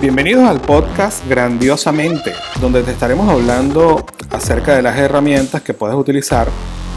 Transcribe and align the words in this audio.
Bienvenidos 0.00 0.44
al 0.44 0.60
podcast 0.60 1.26
Grandiosamente, 1.26 2.32
donde 2.60 2.82
te 2.82 2.90
estaremos 2.90 3.28
hablando 3.28 4.04
acerca 4.30 4.76
de 4.76 4.82
las 4.82 4.98
herramientas 4.98 5.62
que 5.62 5.72
puedes 5.72 5.96
utilizar 5.96 6.48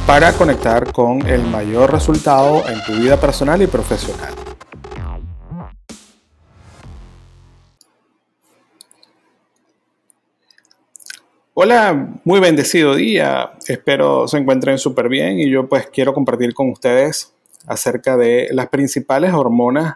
para 0.06 0.34
conectar 0.34 0.92
con 0.92 1.26
el 1.26 1.42
mayor 1.44 1.94
resultado 1.94 2.68
en 2.68 2.84
tu 2.84 2.94
vida 3.02 3.18
personal 3.18 3.62
y 3.62 3.68
profesional. 3.68 4.34
Hola, 11.54 12.10
muy 12.26 12.40
bendecido 12.40 12.96
día. 12.96 13.52
Espero 13.66 14.28
se 14.28 14.38
encuentren 14.38 14.78
súper 14.78 15.08
bien 15.08 15.40
y 15.40 15.50
yo 15.50 15.70
pues 15.70 15.88
quiero 15.88 16.14
compartir 16.14 16.54
con 16.54 16.70
ustedes 16.70 17.34
acerca 17.66 18.18
de 18.18 18.50
las 18.52 18.68
principales 18.68 19.34
hormonas 19.34 19.96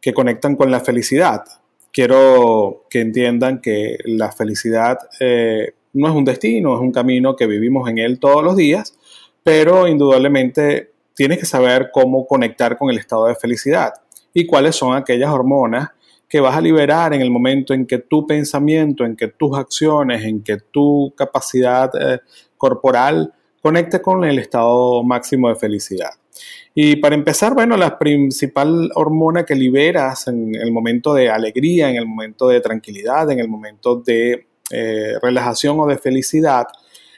que 0.00 0.12
conectan 0.12 0.54
con 0.54 0.70
la 0.70 0.80
felicidad 0.80 1.44
quiero 1.92 2.86
que 2.88 3.00
entiendan 3.00 3.60
que 3.60 3.98
la 4.04 4.32
felicidad 4.32 4.98
eh, 5.20 5.74
no 5.92 6.08
es 6.08 6.14
un 6.14 6.24
destino, 6.24 6.74
es 6.74 6.80
un 6.80 6.92
camino 6.92 7.36
que 7.36 7.46
vivimos 7.46 7.88
en 7.88 7.98
él 7.98 8.18
todos 8.18 8.42
los 8.42 8.56
días, 8.56 8.96
pero 9.42 9.86
indudablemente 9.86 10.92
tienes 11.14 11.38
que 11.38 11.46
saber 11.46 11.90
cómo 11.92 12.26
conectar 12.26 12.78
con 12.78 12.90
el 12.90 12.98
estado 12.98 13.26
de 13.26 13.34
felicidad 13.34 13.92
y 14.32 14.46
cuáles 14.46 14.76
son 14.76 14.96
aquellas 14.96 15.30
hormonas 15.30 15.90
que 16.28 16.40
vas 16.40 16.56
a 16.56 16.62
liberar 16.62 17.12
en 17.12 17.20
el 17.20 17.30
momento 17.30 17.74
en 17.74 17.86
que 17.86 17.98
tu 17.98 18.26
pensamiento, 18.26 19.04
en 19.04 19.16
que 19.16 19.28
tus 19.28 19.56
acciones, 19.58 20.24
en 20.24 20.42
que 20.42 20.56
tu 20.56 21.12
capacidad 21.14 21.90
eh, 22.00 22.20
corporal 22.56 23.34
conecte 23.62 24.02
con 24.02 24.24
el 24.24 24.38
estado 24.38 25.02
máximo 25.04 25.48
de 25.48 25.54
felicidad. 25.54 26.10
Y 26.74 26.96
para 26.96 27.14
empezar, 27.14 27.54
bueno, 27.54 27.76
la 27.76 27.98
principal 27.98 28.90
hormona 28.94 29.44
que 29.44 29.54
liberas 29.54 30.26
en 30.26 30.54
el 30.54 30.72
momento 30.72 31.14
de 31.14 31.30
alegría, 31.30 31.90
en 31.90 31.96
el 31.96 32.06
momento 32.06 32.48
de 32.48 32.60
tranquilidad, 32.60 33.30
en 33.30 33.38
el 33.38 33.48
momento 33.48 33.96
de 33.96 34.46
eh, 34.70 35.14
relajación 35.20 35.78
o 35.80 35.86
de 35.86 35.98
felicidad, 35.98 36.66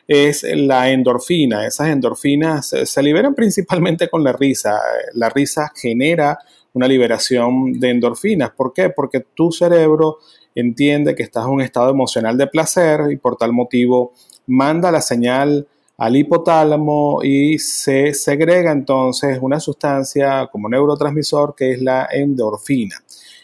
es 0.07 0.43
la 0.43 0.91
endorfina. 0.91 1.67
Esas 1.67 1.89
endorfinas 1.89 2.75
se 2.85 3.03
liberan 3.03 3.35
principalmente 3.35 4.09
con 4.09 4.23
la 4.23 4.33
risa. 4.33 4.81
La 5.15 5.31
risa 5.31 5.73
genera 5.75 6.39
una 6.75 6.89
liberación 6.89 7.73
de 7.79 7.91
endorfinas. 7.91 8.51
¿Por 8.51 8.73
qué? 8.73 8.91
Porque 8.91 9.21
tu 9.21 9.51
cerebro 9.51 10.19
entiende 10.55 11.15
que 11.15 11.23
estás 11.23 11.47
en 11.47 11.53
un 11.53 11.61
estado 11.61 11.91
emocional 11.91 12.37
de 12.37 12.49
placer 12.49 13.01
y 13.11 13.17
por 13.17 13.37
tal 13.37 13.53
motivo 13.53 14.13
manda 14.47 14.91
la 14.91 15.01
señal 15.01 15.67
al 15.97 16.17
hipotálamo 16.17 17.21
y 17.23 17.59
se 17.59 18.15
segrega 18.15 18.73
entonces 18.73 19.39
una 19.41 19.61
sustancia 19.61 20.49
como 20.51 20.69
neurotransmisor 20.69 21.55
que 21.55 21.73
es 21.73 21.83
la 21.83 22.09
endorfina. 22.11 22.97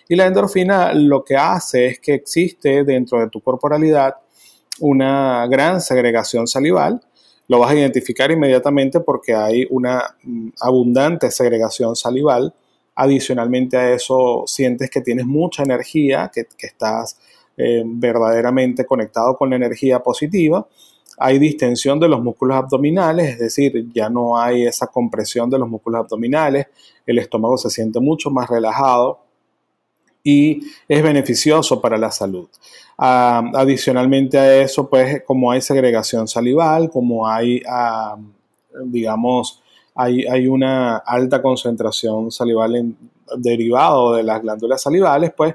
Y 0.09 0.17
la 0.17 0.27
endorfina 0.27 0.93
lo 0.93 1.25
que 1.25 1.37
hace 1.37 1.87
es 1.87 2.01
que 2.01 2.15
existe 2.15 2.83
dentro 2.83 3.21
de 3.21 3.29
tu 3.29 3.41
corporalidad 3.41 4.17
una 4.81 5.47
gran 5.47 5.81
segregación 5.81 6.49
salival. 6.49 7.01
Lo 7.47 7.61
vas 7.61 7.71
a 7.71 7.77
identificar 7.77 8.31
inmediatamente 8.31 9.01
porque 9.01 9.35
hay 9.35 9.67
una 9.71 10.17
mm, 10.25 10.49
abundante 10.61 11.31
segregación 11.31 11.95
salival. 11.95 12.53
Adicionalmente 12.97 13.77
a 13.77 13.93
eso, 13.93 14.45
sientes 14.47 14.91
que 14.91 15.01
tienes 15.01 15.27
mucha 15.27 15.63
energía, 15.63 16.31
que, 16.35 16.47
estás 16.59 17.17
eh, 17.57 17.83
verdaderamente 17.87 18.85
conectado 18.85 19.37
con 19.37 19.51
la 19.51 19.57
energía 19.57 20.03
positiva 20.03 20.67
hay 21.21 21.39
distensión 21.39 22.01
de 22.01 22.09
los 22.09 22.23
músculos 22.23 22.57
abdominales, 22.57 23.35
es 23.35 23.39
decir, 23.39 23.89
ya 23.93 24.09
no 24.09 24.39
hay 24.39 24.65
esa 24.65 24.87
compresión 24.87 25.51
de 25.51 25.59
los 25.59 25.69
músculos 25.69 26.01
abdominales, 26.01 26.67
el 27.05 27.19
estómago 27.19 27.59
se 27.59 27.69
siente 27.69 28.01
mucho 28.01 28.31
más 28.31 28.49
relajado 28.49 29.21
y 30.25 30.63
es 30.89 31.03
beneficioso 31.03 31.81
para 31.81 31.99
la 31.99 32.11
salud. 32.11 32.49
Ah, 32.97 33.51
adicionalmente 33.55 34.39
a 34.39 34.63
eso, 34.63 34.89
pues 34.89 35.23
como 35.27 35.51
hay 35.51 35.61
segregación 35.61 36.27
salival, 36.27 36.91
como 36.91 37.29
hay, 37.29 37.63
ah, 37.69 38.17
digamos, 38.85 39.63
hay, 39.95 40.25
hay, 40.27 40.49
una 40.49 40.97
alta 40.99 41.43
concentración 41.43 42.31
salival 42.31 42.77
en, 42.77 42.97
derivado 43.37 44.15
de 44.15 44.23
las 44.23 44.41
glándulas 44.41 44.81
salivales, 44.81 45.33
pues 45.37 45.55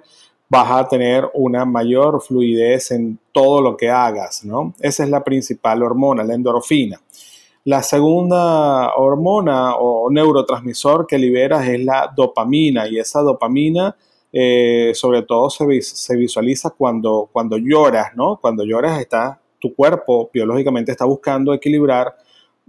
vas 0.50 0.72
a 0.72 0.88
tener 0.88 1.30
una 1.34 1.66
mayor 1.66 2.22
fluidez 2.22 2.92
en 2.92 3.20
todo 3.32 3.62
lo 3.62 3.76
que 3.76 3.90
hagas, 3.90 4.46
¿no? 4.46 4.74
Esa 4.80 5.04
es 5.04 5.10
la 5.10 5.24
principal 5.24 5.84
hormona, 5.84 6.24
la 6.24 6.36
endorfina. 6.36 7.02
La 7.64 7.82
segunda 7.82 8.94
hormona 8.96 9.76
o 9.76 10.10
neurotransmisor 10.12 11.08
que 11.08 11.18
liberas 11.18 11.68
es 11.68 11.84
la 11.84 12.12
dopamina 12.16 12.88
y 12.88 13.00
esa 13.00 13.22
dopamina 13.22 13.96
eh, 14.38 14.92
sobre 14.94 15.22
todo 15.22 15.50
se, 15.50 15.66
visualiza 16.18 16.70
cuando, 16.72 17.30
cuando 17.32 17.58
lloras, 17.58 18.16
¿no? 18.18 18.38
Cuando 18.42 18.66
lloras 18.66 19.00
está, 19.00 19.40
tu 19.60 19.74
cuerpo 19.74 20.30
biológicamente 20.34 20.92
está 20.92 21.06
buscando 21.06 21.54
equilibrar 21.54 22.18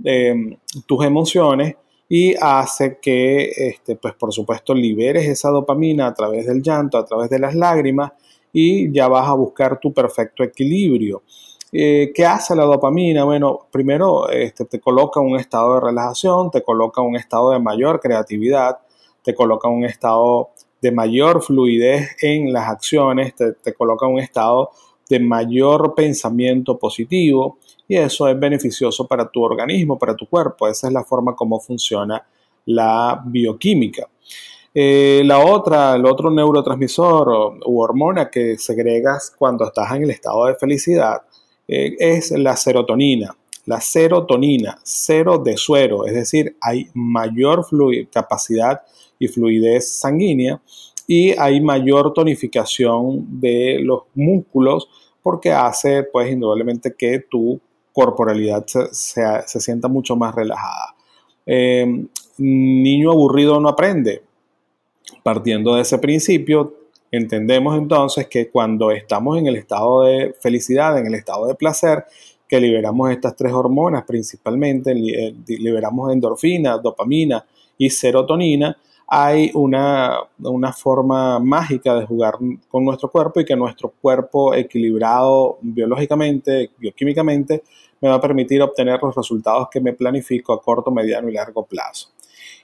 eh, 0.04 0.56
tus 0.86 1.04
emociones 1.04 1.74
y 2.08 2.34
hace 2.40 2.98
que, 3.00 3.50
este, 3.56 3.96
pues 3.96 4.14
por 4.14 4.32
supuesto, 4.32 4.74
liberes 4.74 5.26
esa 5.26 5.50
dopamina 5.50 6.06
a 6.06 6.14
través 6.14 6.46
del 6.46 6.62
llanto, 6.62 6.98
a 6.98 7.04
través 7.04 7.30
de 7.30 7.38
las 7.38 7.54
lágrimas 7.54 8.12
y 8.52 8.92
ya 8.92 9.08
vas 9.08 9.28
a 9.28 9.34
buscar 9.34 9.80
tu 9.80 9.92
perfecto 9.92 10.42
equilibrio. 10.42 11.22
Eh, 11.72 12.12
¿Qué 12.14 12.24
hace 12.24 12.54
la 12.54 12.64
dopamina? 12.64 13.24
Bueno, 13.24 13.66
primero 13.70 14.30
este, 14.30 14.64
te 14.64 14.80
coloca 14.80 15.20
un 15.20 15.36
estado 15.36 15.74
de 15.74 15.80
relajación, 15.80 16.50
te 16.50 16.62
coloca 16.62 17.02
un 17.02 17.16
estado 17.16 17.50
de 17.50 17.58
mayor 17.58 18.00
creatividad, 18.00 18.78
te 19.22 19.34
coloca 19.34 19.68
un 19.68 19.84
estado 19.84 20.50
de 20.80 20.92
mayor 20.92 21.42
fluidez 21.42 22.16
en 22.22 22.52
las 22.52 22.68
acciones, 22.68 23.34
te, 23.34 23.52
te 23.52 23.74
coloca 23.74 24.06
un 24.06 24.20
estado 24.20 24.70
de 25.08 25.20
mayor 25.20 25.94
pensamiento 25.94 26.78
positivo 26.78 27.58
y 27.88 27.96
eso 27.96 28.28
es 28.28 28.38
beneficioso 28.38 29.06
para 29.06 29.28
tu 29.28 29.42
organismo, 29.42 29.98
para 29.98 30.16
tu 30.16 30.26
cuerpo. 30.26 30.66
Esa 30.66 30.88
es 30.88 30.92
la 30.92 31.04
forma 31.04 31.34
como 31.34 31.60
funciona 31.60 32.24
la 32.66 33.22
bioquímica. 33.24 34.08
Eh, 34.74 35.22
la 35.24 35.38
otra, 35.38 35.94
el 35.94 36.04
otro 36.04 36.30
neurotransmisor 36.30 37.58
u 37.64 37.80
hormona 37.80 38.28
que 38.28 38.58
segregas 38.58 39.32
cuando 39.38 39.64
estás 39.64 39.94
en 39.94 40.02
el 40.02 40.10
estado 40.10 40.46
de 40.46 40.54
felicidad 40.54 41.22
eh, 41.66 41.96
es 41.98 42.32
la 42.32 42.56
serotonina. 42.56 43.34
La 43.64 43.80
serotonina, 43.80 44.78
cero 44.84 45.38
de 45.38 45.56
suero, 45.56 46.06
es 46.06 46.14
decir, 46.14 46.56
hay 46.60 46.88
mayor 46.94 47.66
capacidad 48.12 48.82
y 49.18 49.26
fluidez 49.28 49.88
sanguínea 49.92 50.60
y 51.06 51.38
hay 51.38 51.60
mayor 51.60 52.12
tonificación 52.12 53.40
de 53.40 53.78
los 53.82 54.02
músculos 54.14 54.88
porque 55.22 55.52
hace 55.52 56.04
pues 56.04 56.30
indudablemente 56.30 56.94
que 56.96 57.20
tu 57.20 57.60
corporalidad 57.92 58.64
se, 58.66 59.60
sienta 59.60 59.88
mucho 59.88 60.16
más 60.16 60.34
relajada. 60.34 60.94
Em, 61.44 62.08
niño 62.38 63.10
aburrido 63.10 63.58
no 63.60 63.68
aprende. 63.68 64.22
Partiendo 65.22 65.74
de 65.74 65.82
ese 65.82 65.98
principio, 65.98 66.74
entendemos 67.10 67.78
entonces 67.78 68.26
que 68.28 68.50
cuando 68.50 68.90
estamos 68.90 69.38
en 69.38 69.46
el 69.46 69.56
estado 69.56 70.02
de 70.02 70.34
felicidad, 70.40 70.98
en 70.98 71.06
el 71.06 71.14
estado 71.14 71.46
de 71.46 71.54
placer, 71.54 72.04
que 72.48 72.60
liberamos 72.60 73.10
estas 73.10 73.34
tres 73.34 73.52
hormonas 73.52 74.04
principalmente, 74.04 74.92
eh, 74.92 75.34
liberamos 75.46 76.12
endorfina, 76.12 76.78
dopamina 76.78 77.44
y 77.78 77.90
serotonina, 77.90 78.76
hay 79.08 79.52
una, 79.54 80.28
forma 80.76 81.38
mágica 81.38 81.94
de 81.94 82.06
jugar 82.06 82.38
con 82.68 82.84
nuestro 82.84 83.10
cuerpo 83.10 83.40
y 83.40 83.44
que 83.44 83.54
nuestro 83.54 83.90
cuerpo 84.00 84.54
equilibrado 84.54 85.58
biológicamente, 85.62 86.70
bioquímicamente, 86.76 87.62
me 88.00 88.08
va 88.08 88.16
a 88.16 88.20
permitir 88.20 88.60
obtener 88.62 88.98
los 89.00 89.14
resultados 89.14 89.68
que 89.70 89.80
me 89.80 89.92
planifico 89.92 90.52
a 90.52 90.60
corto, 90.60 90.90
mediano 90.90 91.28
y 91.28 91.32
largo 91.32 91.64
plazo. 91.64 92.08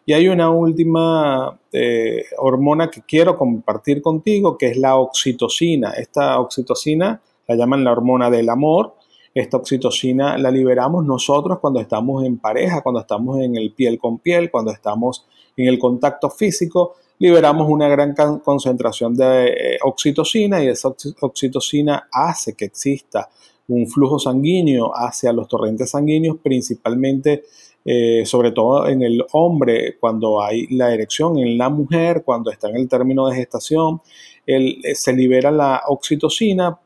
Y 0.05 0.13
hay 0.13 0.29
una 0.29 0.51
última 0.51 1.59
eh, 1.71 2.25
hormona 2.39 2.91
que 2.91 3.03
quiero 3.03 3.37
compartir 3.37 4.03
contigo, 4.03 4.59
que 4.59 4.67
es 4.67 4.77
la 4.77 4.97
oxitocina. 4.97 5.93
Esta 5.93 6.41
oxitocina 6.41 7.21
la 7.47 7.55
llaman 7.55 7.85
la 7.85 7.93
hormona 7.93 8.31
del 8.31 8.49
amor. 8.49 8.97
Esta 9.35 9.57
oxitocina 9.57 10.37
la 10.37 10.51
liberamos 10.51 11.07
nosotros 11.07 11.59
cuando 11.59 11.81
estamos 11.81 12.25
en 12.25 12.39
pareja, 12.39 12.83
cuando 12.83 13.01
estamos 13.01 13.41
en 13.41 13.57
el 13.57 13.73
piel 13.73 13.99
con 13.99 14.19
piel, 14.19 14.51
cuando 14.51 14.73
estamos 14.73 15.27
en 15.57 15.69
el 15.69 15.79
contacto 15.79 16.29
físico, 16.29 16.97
liberamos 17.19 17.69
una 17.71 17.89
gran 17.89 18.15
concentración 18.43 19.15
de 19.15 19.47
eh, 19.47 19.79
oxitocina 19.83 20.63
y 20.63 20.69
esa 20.69 20.93
oxitocina 21.21 22.09
hace 22.13 22.55
que 22.55 22.67
exista 22.67 23.31
un 23.69 23.87
flujo 23.87 24.19
sanguíneo 24.19 24.93
hacia 24.95 25.33
los 25.33 25.49
torrentes 25.49 25.91
sanguíneos, 25.91 26.37
principalmente, 26.43 27.45
eh, 27.85 28.27
sobre 28.27 28.51
todo 28.51 28.87
en 28.87 29.03
el 29.03 29.25
hombre, 29.33 29.97
cuando 29.99 30.43
hay 30.43 30.67
la 30.67 30.93
erección, 30.93 31.39
en 31.39 31.57
la 31.57 31.71
mujer, 31.71 32.23
cuando 32.23 32.51
está 32.51 32.69
en 32.69 32.77
el 32.77 32.89
término 32.89 33.29
de 33.29 33.37
gestación, 33.37 34.03
eh, 34.47 34.95
se 34.95 35.13
libera 35.15 35.51
la 35.51 35.83
oxitocina 35.87 36.79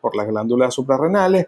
por 0.00 0.14
las 0.14 0.28
glándulas 0.28 0.74
suprarrenales, 0.74 1.46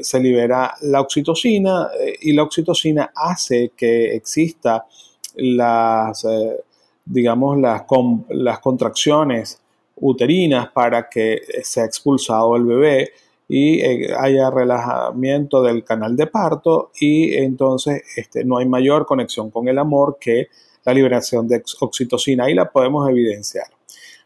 se 0.00 0.20
libera 0.20 0.74
la 0.82 1.00
oxitocina 1.00 1.88
y 2.20 2.32
la 2.32 2.42
oxitocina 2.42 3.12
hace 3.14 3.72
que 3.76 4.14
exista 4.14 4.86
las, 5.36 6.24
eh, 6.24 6.64
digamos, 7.04 7.58
las, 7.58 7.82
las 8.30 8.58
contracciones 8.60 9.60
uterinas 9.96 10.70
para 10.70 11.08
que 11.08 11.40
sea 11.62 11.84
expulsado 11.84 12.56
el 12.56 12.64
bebé 12.64 13.12
y 13.48 13.80
eh, 13.80 14.14
haya 14.18 14.50
relajamiento 14.50 15.62
del 15.62 15.84
canal 15.84 16.16
de 16.16 16.26
parto 16.26 16.90
y 16.98 17.34
entonces 17.34 18.02
este, 18.16 18.44
no 18.44 18.58
hay 18.58 18.66
mayor 18.66 19.06
conexión 19.06 19.50
con 19.50 19.68
el 19.68 19.78
amor 19.78 20.18
que 20.20 20.48
la 20.84 20.94
liberación 20.94 21.46
de 21.48 21.62
oxitocina 21.80 22.48
y 22.50 22.54
la 22.54 22.70
podemos 22.70 23.08
evidenciar. 23.10 23.66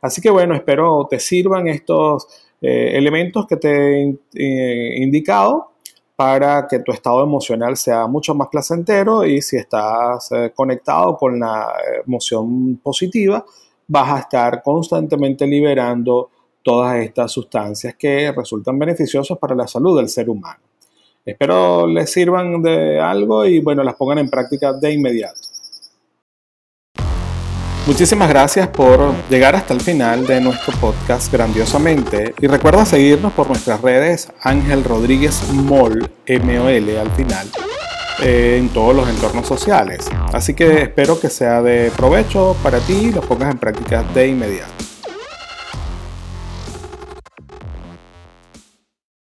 Así 0.01 0.21
que 0.21 0.31
bueno, 0.31 0.55
espero 0.55 1.07
te 1.09 1.19
sirvan 1.19 1.67
estos 1.67 2.27
eh, 2.65 2.97
elementos 2.97 3.47
que 3.47 3.57
te 3.57 4.03
he 4.03 4.17
eh, 4.35 5.03
indicado 5.03 5.73
para 6.17 6.67
que 6.69 6.79
tu 6.79 6.93
estado 6.93 7.23
emocional 7.23 7.77
sea 7.77 8.07
mucho 8.07 8.35
más 8.35 8.49
placentero 8.49 9.25
y 9.25 9.43
si 9.43 9.57
estás 9.57 10.31
conectado 10.55 11.17
con 11.17 11.41
la 11.41 11.73
emoción 12.07 12.77
positiva, 12.77 13.45
vas 13.89 14.11
a 14.11 14.19
estar 14.21 14.63
constantemente 14.63 15.47
liberando 15.47 16.31
todas 16.63 16.97
estas 17.05 17.33
sustancias 17.33 17.97
que 17.99 18.33
resultan 18.33 18.79
beneficiosas 18.79 19.37
para 19.39 19.55
la 19.55 19.67
salud 19.67 19.97
del 19.99 20.09
ser 20.09 20.31
humano. 20.31 20.61
Espero 21.25 21.87
les 21.87 22.11
sirvan 22.11 22.63
de 22.63 23.01
algo 23.01 23.45
y 23.45 23.61
bueno, 23.61 23.83
las 23.83 23.95
pongan 23.97 24.19
en 24.19 24.31
práctica 24.31 24.73
de 24.73 24.93
inmediato. 24.93 25.54
Muchísimas 27.87 28.31
gracias 28.31 28.69
por 28.69 29.13
llegar 29.29 29.55
hasta 29.55 29.75
el 29.75 29.81
final 29.81 30.27
de 30.27 30.41
nuestro 30.41 30.75
podcast 30.79 31.31
grandiosamente 31.31 32.35
y 32.41 32.47
recuerda 32.47 32.87
seguirnos 32.87 33.35
por 33.35 33.49
nuestras 33.49 33.83
redes 33.83 34.29
Ángel 34.41 34.83
Rodríguez 34.85 35.43
Mol, 35.53 36.11
M-O-L 36.25 36.99
al 36.99 37.11
final, 37.11 37.47
eh, 38.23 38.57
en 38.59 38.71
todos 38.71 38.97
los 38.97 39.07
entornos 39.07 39.47
sociales. 39.47 40.07
Así 40.33 40.55
que 40.55 40.85
espero 40.85 41.21
que 41.21 41.29
sea 41.29 41.61
de 41.61 41.93
provecho 41.95 42.57
para 42.63 42.79
ti 42.79 42.95
y 42.95 43.13
lo 43.13 43.21
pongas 43.21 43.51
en 43.51 43.59
práctica 43.59 44.03
de 44.15 44.29
inmediato. 44.29 44.74